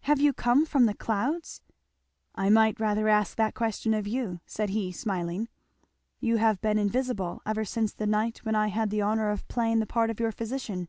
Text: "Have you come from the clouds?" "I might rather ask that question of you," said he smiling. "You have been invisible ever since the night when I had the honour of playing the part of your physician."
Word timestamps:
"Have 0.00 0.18
you 0.20 0.32
come 0.32 0.66
from 0.66 0.86
the 0.86 0.92
clouds?" 0.92 1.62
"I 2.34 2.50
might 2.50 2.80
rather 2.80 3.08
ask 3.08 3.36
that 3.36 3.54
question 3.54 3.94
of 3.94 4.08
you," 4.08 4.40
said 4.44 4.70
he 4.70 4.90
smiling. 4.90 5.48
"You 6.18 6.38
have 6.38 6.60
been 6.60 6.78
invisible 6.78 7.40
ever 7.46 7.64
since 7.64 7.92
the 7.94 8.04
night 8.08 8.38
when 8.38 8.56
I 8.56 8.70
had 8.70 8.90
the 8.90 9.02
honour 9.02 9.30
of 9.30 9.46
playing 9.46 9.78
the 9.78 9.86
part 9.86 10.10
of 10.10 10.18
your 10.18 10.32
physician." 10.32 10.88